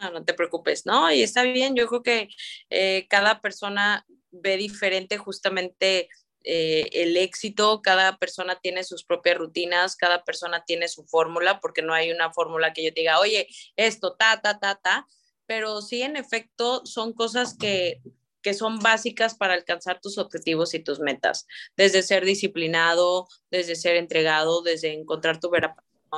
[0.00, 1.12] No, no te preocupes, ¿no?
[1.12, 2.28] Y está bien, yo creo que
[2.70, 6.08] eh, cada persona ve diferente justamente
[6.44, 11.82] eh, el éxito, cada persona tiene sus propias rutinas, cada persona tiene su fórmula, porque
[11.82, 15.06] no hay una fórmula que yo diga, oye, esto, ta, ta, ta, ta,
[15.46, 18.00] pero sí, en efecto, son cosas que,
[18.42, 23.96] que son básicas para alcanzar tus objetivos y tus metas, desde ser disciplinado, desde ser
[23.96, 25.76] entregado, desde encontrar tu vera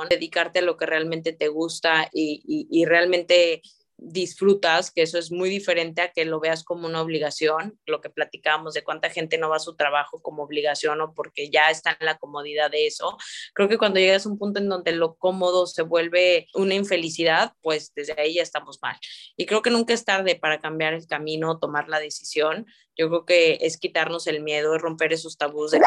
[0.09, 3.61] dedicarte a lo que realmente te gusta y, y, y realmente
[4.03, 8.09] disfrutas, que eso es muy diferente a que lo veas como una obligación, lo que
[8.09, 11.97] platicábamos de cuánta gente no va a su trabajo como obligación o porque ya está
[11.99, 13.17] en la comodidad de eso.
[13.53, 17.53] Creo que cuando llegas a un punto en donde lo cómodo se vuelve una infelicidad,
[17.61, 18.97] pues desde ahí ya estamos mal.
[19.37, 22.65] Y creo que nunca es tarde para cambiar el camino, tomar la decisión.
[22.97, 25.81] Yo creo que es quitarnos el miedo, romper esos tabús de,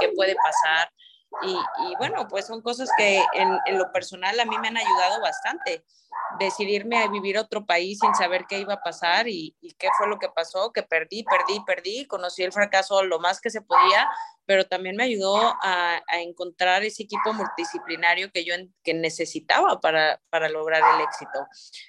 [0.00, 0.92] qué puede pasar.
[1.42, 5.84] Y, bueno, pues son cosas que en lo personal a mí me han ayudado bastante
[6.38, 10.18] decidirme a vivir otro país sin saber qué iba a pasar y, qué fue lo
[10.18, 14.08] que pasó, que perdí, perdí, perdí, conocí el fracaso lo más que se podía,
[14.46, 20.20] pero también me ayudó a, a encontrar ese equipo multidisciplinario que yo que necesitaba para,
[20.28, 21.46] para lograr el éxito.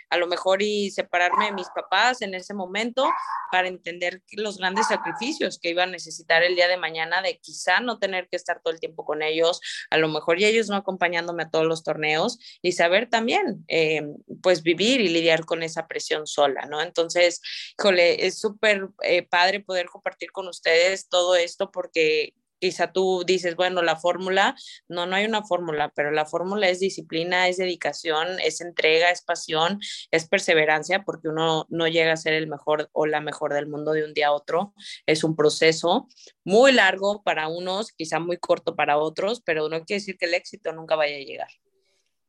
[0.10, 3.10] A lo mejor y separarme de mis papás en ese momento
[3.52, 7.80] para entender los grandes sacrificios que iba a necesitar el día de mañana de quizá
[7.80, 10.76] no tener que estar todo el tiempo con ellos, a lo mejor y ellos no
[10.76, 14.02] acompañándome a todos los torneos y saber también eh,
[14.42, 16.82] pues vivir y lidiar con esa presión sola, ¿no?
[16.82, 17.42] Entonces,
[17.78, 23.56] híjole, es súper eh, padre poder compartir con ustedes todo esto porque quizá tú dices,
[23.56, 24.56] bueno, la fórmula,
[24.88, 29.24] no, no hay una fórmula, pero la fórmula es disciplina, es dedicación, es entrega, es
[29.24, 29.80] pasión,
[30.12, 33.94] es perseverancia, porque uno no llega a ser el mejor o la mejor del mundo
[33.94, 34.74] de un día a otro.
[35.08, 36.08] Es un proceso
[36.46, 40.36] muy largo para unos, quizá muy corto para otros, pero no quiere decir que el
[40.36, 41.50] éxito nunca vaya a llegar.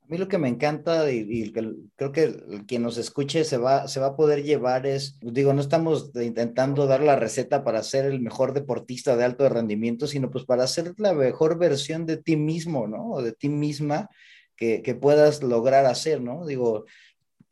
[0.02, 4.00] A mí lo que me encanta y, creo que quien nos escuche se va, se
[4.00, 8.20] va a poder llevar es, digo, no estamos intentando dar la receta para ser el
[8.20, 12.88] mejor deportista de alto rendimiento, sino pues para ser la mejor versión de ti mismo,
[12.88, 13.10] ¿no?
[13.10, 14.10] O de ti misma
[14.56, 16.44] que, que puedas lograr hacer, ¿no?
[16.46, 16.84] Digo,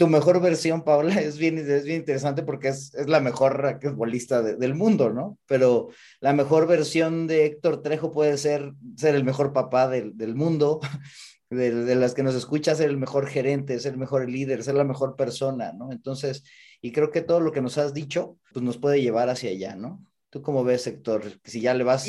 [0.00, 4.42] tu mejor versión, Paula, es bien, es bien interesante porque es, es la mejor raquetbolista
[4.42, 5.38] del mundo, ¿no?
[5.46, 10.34] Pero la mejor versión de Héctor Trejo puede ser ser el mejor papá del, del
[10.34, 10.80] mundo,
[11.50, 14.74] de, de, las que nos escucha, ser el mejor gerente, ser el mejor líder, ser
[14.74, 15.92] la mejor persona, ¿no?
[15.92, 16.44] Entonces,
[16.80, 19.74] y creo que todo lo que nos has dicho, pues nos puede llevar hacia allá,
[19.74, 20.04] ¿no?
[20.30, 21.24] ¿Tú cómo ves, Héctor?
[21.44, 22.08] Si ya le vas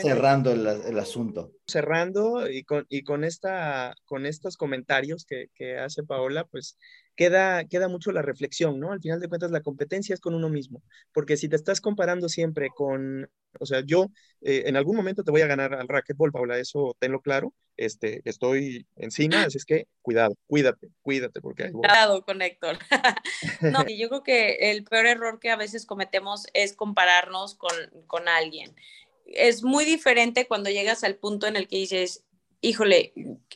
[0.00, 1.52] cerrando el, el, asunto.
[1.68, 6.78] Cerrando y con, y con, esta, con estos comentarios que, que hace Paola, pues
[7.16, 8.92] queda, queda mucho la reflexión, ¿no?
[8.92, 12.28] Al final de cuentas, la competencia es con uno mismo, porque si te estás comparando
[12.28, 14.10] siempre con, o sea, yo
[14.42, 18.20] eh, en algún momento te voy a ganar al racquetball, Paula, eso tenlo claro, este,
[18.24, 22.78] estoy encima, así es que cuidado, cuídate, cuídate, porque Cuidado con Héctor.
[23.60, 27.72] no, yo creo que el peor error que a veces cometemos es compararnos con,
[28.06, 28.74] con alguien
[29.26, 32.24] es muy diferente cuando llegas al punto en el que dices,
[32.60, 33.12] híjole,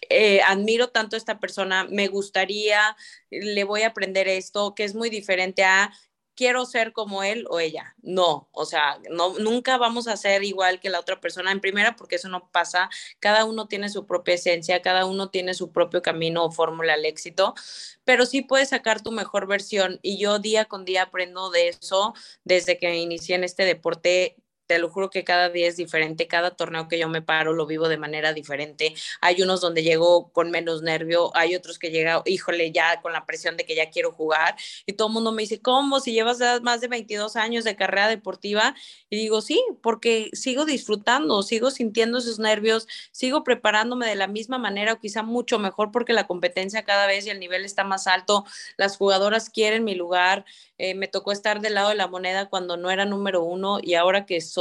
[0.09, 2.97] eh, admiro tanto a esta persona, me gustaría,
[3.31, 5.93] le voy a aprender esto, que es muy diferente a
[6.41, 7.95] quiero ser como él o ella.
[8.01, 11.97] No, o sea, no, nunca vamos a ser igual que la otra persona en primera
[11.97, 12.89] porque eso no pasa.
[13.19, 17.05] Cada uno tiene su propia esencia, cada uno tiene su propio camino o fórmula al
[17.05, 17.55] éxito,
[18.05, 22.15] pero sí puedes sacar tu mejor versión y yo día con día aprendo de eso
[22.45, 24.37] desde que inicié en este deporte
[24.71, 27.67] te lo juro que cada día es diferente, cada torneo que yo me paro lo
[27.67, 28.95] vivo de manera diferente.
[29.21, 33.27] Hay unos donde llego con menos nervio, hay otros que llega, híjole, ya con la
[33.27, 34.55] presión de que ya quiero jugar
[34.87, 35.99] y todo el mundo me dice, ¿cómo?
[35.99, 38.77] Si llevas más de 22 años de carrera deportiva
[39.09, 44.59] y digo, sí, porque sigo disfrutando, sigo sintiendo esos nervios, sigo preparándome de la misma
[44.59, 48.07] manera o quizá mucho mejor porque la competencia cada vez y el nivel está más
[48.07, 48.45] alto,
[48.77, 50.45] las jugadoras quieren mi lugar,
[50.79, 53.95] eh, me tocó estar del lado de la moneda cuando no era número uno y
[53.95, 54.60] ahora que soy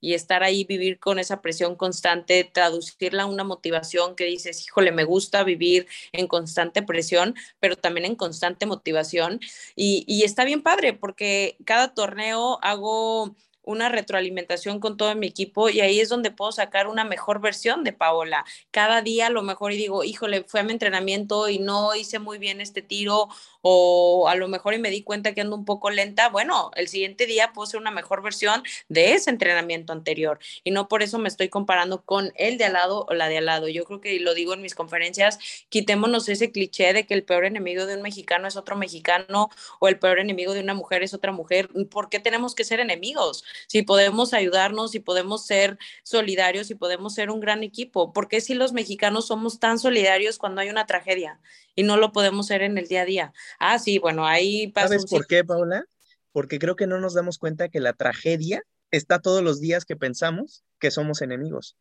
[0.00, 4.92] y estar ahí, vivir con esa presión constante, traducirla a una motivación que dices, híjole,
[4.92, 9.40] me gusta vivir en constante presión, pero también en constante motivación.
[9.74, 15.80] Y, está bien padre porque cada torneo hago una retroalimentación con todo mi equipo y
[15.80, 18.44] ahí es donde puedo sacar una mejor versión de Paola.
[18.70, 22.38] Cada día lo mejor y digo, híjole, fue a mi entrenamiento y no hice muy
[22.38, 23.28] bien este tiro
[23.68, 26.86] o a lo mejor y me di cuenta que ando un poco lenta, bueno, el
[26.86, 31.18] siguiente día puedo hacer una mejor versión de ese entrenamiento anterior y no por eso
[31.18, 33.66] me estoy comparando con el de al lado o la de al lado.
[33.66, 37.44] Yo creo que lo digo en mis conferencias, quitémonos ese cliché de que el peor
[37.44, 39.50] enemigo de un mexicano es otro mexicano
[39.80, 41.68] o el peor enemigo de una mujer es otra mujer.
[41.90, 43.42] ¿Por qué tenemos que ser enemigos?
[43.66, 48.12] Si podemos ayudarnos, si podemos ser solidarios, si podemos ser un gran equipo.
[48.12, 51.40] ¿Por qué si los mexicanos somos tan solidarios cuando hay una tragedia
[51.74, 53.32] y no lo podemos ser en el día a día?
[53.58, 54.88] Ah, sí, bueno, ahí pasa.
[54.88, 55.84] ¿Sabes por qué, Paula?
[56.32, 59.96] Porque creo que no nos damos cuenta que la tragedia está todos los días que
[59.96, 61.76] pensamos que somos enemigos.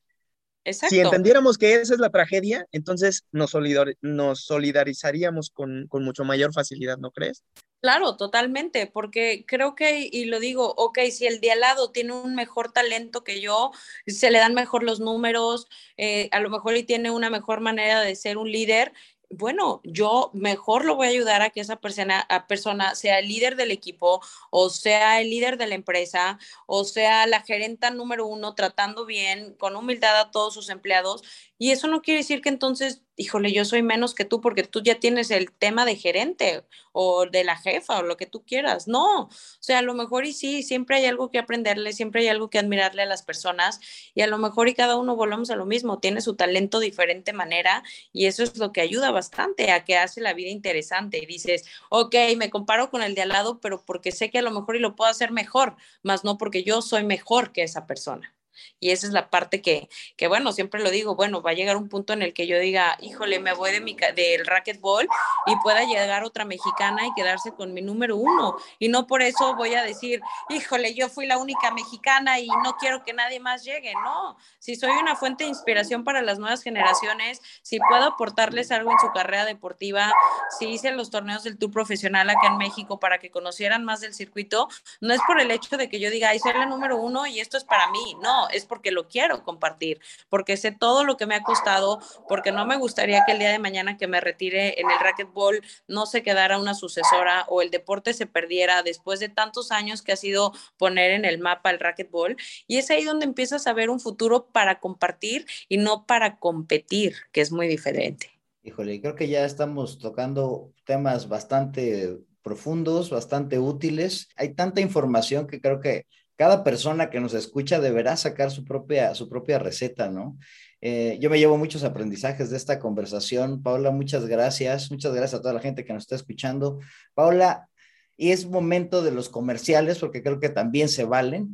[0.64, 0.96] Exacto.
[0.96, 3.54] Si entendiéramos que esa es la tragedia, entonces nos,
[4.02, 7.44] nos solidarizaríamos con, con, mucho mayor facilidad, ¿no crees?
[7.82, 12.14] Claro, totalmente, porque creo que, y lo digo, ok, si el de al lado tiene
[12.14, 13.72] un mejor talento que yo,
[14.08, 18.02] se le dan mejor los números, eh, a lo mejor y tiene una mejor manera
[18.02, 18.92] de ser un líder,
[19.30, 23.56] bueno, yo mejor lo voy a ayudar a que esa persona, persona sea el líder
[23.56, 28.56] del equipo o sea el líder de la empresa o sea la gerenta número uno
[28.56, 31.24] tratando bien, con humildad a todos sus empleados.
[31.58, 34.82] Y eso no quiere decir que entonces híjole, yo soy menos que tú porque tú
[34.84, 38.88] ya tienes el tema de gerente o de la jefa o lo que tú quieras.
[38.88, 42.28] No, o sea, a lo mejor y sí, siempre hay algo que aprenderle, siempre hay
[42.30, 43.80] algo que admirarle a las personas
[44.14, 47.34] y a lo mejor y cada uno volvamos a lo mismo, tiene su talento diferente
[47.34, 51.20] manera y eso es lo que ayuda bastante a que hace la vida interesante.
[51.20, 54.42] Y dices, ok, me comparo con el de al lado, pero porque sé que a
[54.42, 57.88] lo mejor y lo puedo hacer mejor, más no porque yo soy mejor que esa
[57.88, 58.35] persona.
[58.80, 61.78] Y esa es la parte que, que, bueno, siempre lo digo, bueno, va a llegar
[61.78, 65.08] un punto en el que yo diga, híjole, me voy de mi, del racquetball
[65.46, 68.58] y pueda llegar otra mexicana y quedarse con mi número uno.
[68.80, 72.78] Y no por eso voy a decir, híjole, yo fui la única mexicana y no
[72.78, 73.94] quiero que nadie más llegue.
[74.04, 78.92] No, si soy una fuente de inspiración para las nuevas generaciones, si puedo aportarles algo
[78.92, 80.12] en su carrera deportiva,
[80.58, 84.14] si hice los torneos del Tour profesional acá en México para que conocieran más del
[84.14, 84.68] circuito,
[85.02, 87.40] no es por el hecho de que yo diga, ay, soy la número uno y
[87.40, 88.16] esto es para mí.
[88.22, 92.52] No, es porque lo quiero compartir, porque sé todo lo que me ha costado, porque
[92.52, 96.06] no me gustaría que el día de mañana que me retire en el racquetball no
[96.06, 100.18] se quedara una sucesora o el deporte se perdiera después de tantos años que ha
[100.18, 102.38] sido poner en el mapa el racquetball.
[102.68, 107.16] Y es ahí donde empiezas a ver un futuro para compartir y no para competir,
[107.32, 108.32] que es muy diferente.
[108.64, 114.30] Híjole, creo que ya estamos tocando temas bastante profundos, bastante útiles.
[114.36, 116.06] Hay tanta información que creo que
[116.36, 120.38] cada persona que nos escucha deberá sacar su propia, su propia receta, ¿no?
[120.82, 123.64] Eh, yo me llevo muchos aprendizajes de esta conversación.
[123.64, 124.92] Paula, muchas gracias.
[124.92, 126.80] Muchas gracias a toda la gente que nos está escuchando.
[127.14, 127.70] Paula,
[128.18, 131.54] y es momento de los comerciales porque creo que también se valen.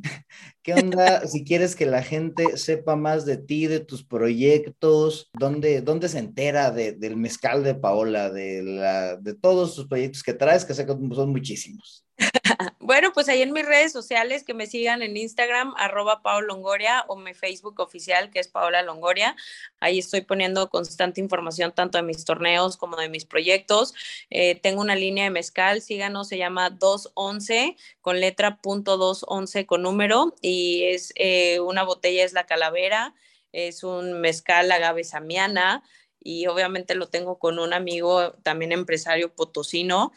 [0.62, 5.28] ¿Qué onda si quieres que la gente sepa más de ti, de tus proyectos?
[5.32, 10.34] ¿Dónde, dónde se entera del mezcal de Paola, de, la, de todos tus proyectos que
[10.34, 12.04] traes, que sé que son muchísimos?
[12.80, 17.04] bueno, pues ahí en mis redes sociales que me sigan en Instagram, arroba Paola Longoria
[17.08, 19.36] o mi Facebook oficial que es Paola Longoria.
[19.80, 23.94] Ahí estoy poniendo constante información tanto de mis torneos como de mis proyectos.
[24.30, 29.82] Eh, tengo una línea de mezcal, síganos, se llama 211 con letra punto 211 con
[29.82, 30.51] número y
[30.84, 33.14] es eh, una botella, es la calavera,
[33.52, 35.82] es un mezcal agave samiana
[36.20, 40.12] y obviamente lo tengo con un amigo también empresario potosino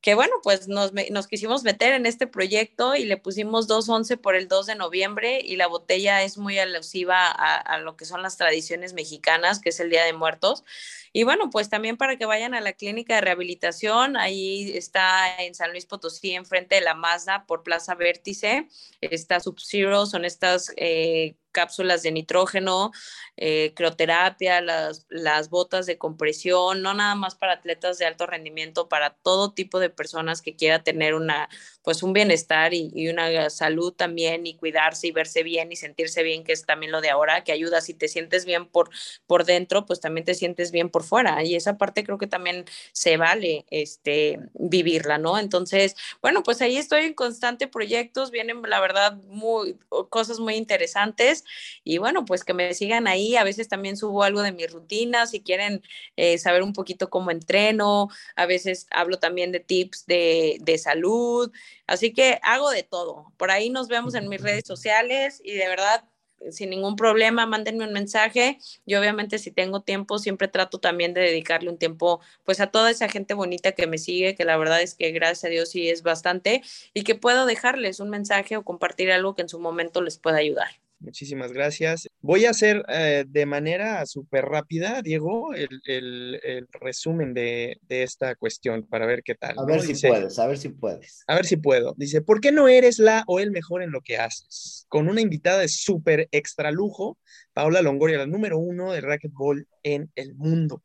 [0.00, 4.34] que bueno, pues nos, nos, quisimos meter en este proyecto y le pusimos 2.11 por
[4.34, 8.38] el 2 de noviembre y la botella es muy alusiva a, lo que son las
[8.38, 10.64] tradiciones mexicanas, que es el Día de Muertos.
[11.12, 15.54] Y bueno, pues también para que vayan a la clínica de rehabilitación, ahí está en
[15.54, 18.68] San Luis Potosí, enfrente de la Mazda por Plaza Vértice,
[19.00, 22.92] está Sub-Zero, son estas eh, cápsulas de nitrógeno,
[23.36, 28.88] eh, crioterapia, las, las botas de compresión, no nada más para atletas de alto rendimiento,
[28.88, 31.48] para todo tipo de personas que quiera tener una,
[31.82, 36.44] pues un bienestar y, una salud también y cuidarse y verse bien y sentirse bien,
[36.44, 38.90] que es también lo de ahora, que ayuda, si te sientes bien por,
[39.26, 41.42] por dentro, pues también te sientes bien por fuera.
[41.42, 45.38] Y esa parte creo que también se vale este, vivirla, ¿no?
[45.38, 49.78] Entonces, bueno, pues ahí estoy en constante proyectos, vienen la verdad muy,
[50.10, 51.44] cosas muy interesantes.
[51.84, 55.26] Y bueno, pues que me sigan ahí, a veces también subo algo de mi rutina,
[55.26, 55.82] si quieren
[56.16, 61.50] eh, saber un poquito cómo entreno, a veces hablo también de tips de, de salud,
[61.86, 63.32] así que hago de todo.
[63.36, 66.04] Por ahí nos vemos en mis redes sociales y de verdad
[66.50, 68.58] sin ningún problema, mándenme un mensaje.
[68.86, 72.90] Yo obviamente si tengo tiempo, siempre trato también de dedicarle un tiempo pues a toda
[72.90, 75.88] esa gente bonita que me sigue, que la verdad es que gracias a Dios sí
[75.88, 76.62] es bastante
[76.94, 80.38] y que puedo dejarles un mensaje o compartir algo que en su momento les pueda
[80.38, 80.70] ayudar.
[81.00, 82.08] Muchísimas gracias.
[82.20, 88.34] Voy a hacer eh, de manera súper rápida, Diego, el, el, resumen de, de, esta
[88.34, 89.58] cuestión para ver qué tal.
[89.58, 91.24] A ver si puedes, a ver si puedes.
[91.26, 91.94] A ver si puedo.
[91.96, 94.84] Dice, ¿por qué no eres la o el mejor en lo que haces?
[94.88, 97.18] Con una invitada de súper extra lujo,
[97.54, 100.82] Paola Longoria, la número uno de racquetball en el mundo.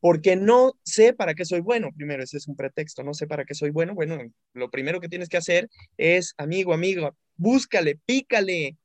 [0.00, 1.90] Porque no sé para qué soy bueno.
[1.96, 3.02] Primero, ese es un pretexto.
[3.04, 3.94] No sé para qué soy bueno.
[3.94, 4.18] Bueno,
[4.52, 8.76] lo primero que tienes que hacer es, amigo, amigo, búscale, pícale,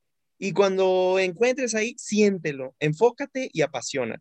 [0.44, 4.20] y cuando encuentres ahí, siéntelo, enfócate y apasiona.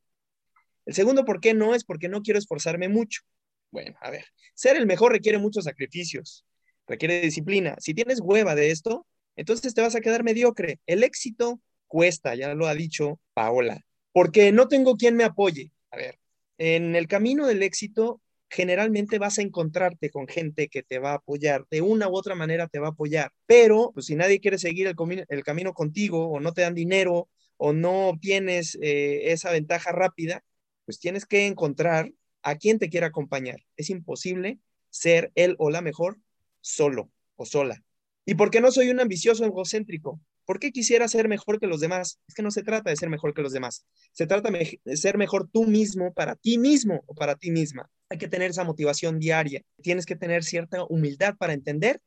[0.85, 3.23] El segundo por qué no es porque no quiero esforzarme mucho.
[3.71, 6.45] Bueno, a ver, ser el mejor requiere muchos sacrificios,
[6.87, 7.75] requiere disciplina.
[7.79, 10.79] Si tienes hueva de esto, entonces te vas a quedar mediocre.
[10.85, 13.81] El éxito cuesta, ya lo ha dicho Paola,
[14.13, 15.73] porque no tengo quien me apoye.
[15.91, 16.19] A ver,
[16.59, 21.15] en el camino del éxito generalmente vas a encontrarte con gente que te va a
[21.15, 24.59] apoyar, de una u otra manera te va a apoyar, pero pues, si nadie quiere
[24.59, 24.93] seguir
[25.29, 30.43] el, camino contigo o no te dan dinero o no obtienes eh, esa ventaja rápida,
[30.85, 32.11] pues tienes que encontrar
[32.43, 33.61] a quien te quiera acompañar.
[33.77, 34.59] Es imposible
[34.89, 36.19] ser él o la mejor
[36.61, 37.83] solo o sola.
[38.25, 40.21] ¿Y por qué no soy un ambicioso egocéntrico?
[40.51, 42.19] ¿Por qué quisiera ser mejor que los demás?
[42.27, 43.87] Es que no se trata de ser mejor que los demás.
[44.11, 47.89] Se trata de ser mejor tú mismo para ti mismo o para ti misma.
[48.09, 49.63] Hay que tener esa motivación diaria.
[49.81, 52.01] Tienes que tener cierta humildad para entender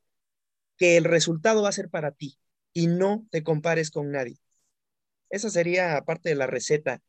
[0.75, 2.37] que el resultado va a ser para ti
[2.73, 4.35] y no te compares con nadie.
[5.29, 7.01] Esa sería parte de la receta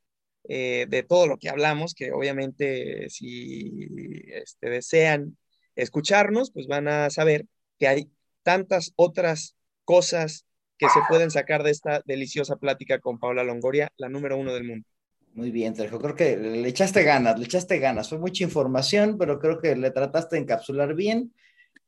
[0.49, 3.88] eh, de todo lo que hablamos, que obviamente si
[4.29, 5.37] este, desean
[5.75, 7.47] escucharnos, pues van a saber
[7.81, 8.12] que hay
[8.44, 10.47] tantas otras cosas
[10.79, 14.65] que se pueden sacar de esta deliciosa plática con Paula Longoria, la número uno del
[14.65, 14.87] mundo.
[15.35, 15.99] Muy bien, Sergio.
[15.99, 18.09] Creo que le echaste ganas, le echaste ganas.
[18.09, 21.33] Fue mucha información, pero creo que le trataste de encapsular bien.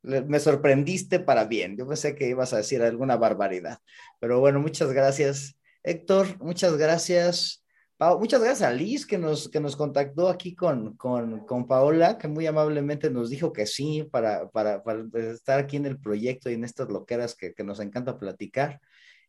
[0.03, 1.77] me sorprendiste para bien.
[1.77, 3.79] Yo pensé que ibas a decir alguna barbaridad.
[4.19, 6.37] Pero bueno, muchas gracias, Héctor.
[6.43, 7.63] Muchas gracias.
[7.99, 12.27] Muchas gracias a Liz que nos, que nos contactó aquí con, con, con Paola, que
[12.27, 16.53] muy amablemente nos dijo que sí para, para, para, estar aquí en el proyecto y
[16.53, 18.79] en estas loqueras que, que nos encanta platicar.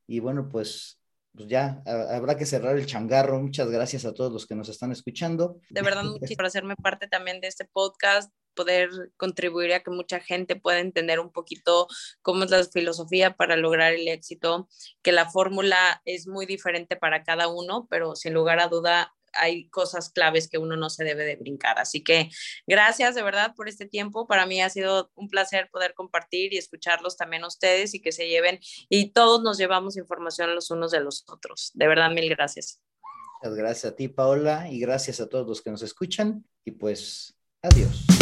[0.06, 0.98] Y bueno, pues
[1.38, 3.40] pues ya habrá que cerrar el changarro.
[3.40, 5.60] Muchas gracias a todos los que nos están escuchando.
[5.70, 10.18] De verdad, muchísimas por hacerme parte también de este podcast, poder contribuir a que mucha
[10.18, 11.86] gente pueda entender un poquito
[12.22, 14.68] cómo es la filosofía para lograr el éxito,
[15.00, 19.68] que la fórmula es muy diferente para cada uno, pero sin lugar a duda hay
[19.68, 21.78] cosas claves que uno no se debe de brincar.
[21.78, 22.30] Así que
[22.66, 24.26] gracias de verdad por este tiempo.
[24.26, 28.10] Para mí ha sido un placer poder compartir y escucharlos también a ustedes y que
[28.10, 31.70] se lleven y todos nos llevamos información los unos de los otros.
[31.74, 32.80] De verdad, mil gracias.
[33.40, 36.44] Muchas gracias a ti, Paola, y gracias a todos los que nos escuchan.
[36.64, 38.17] Y pues, adiós.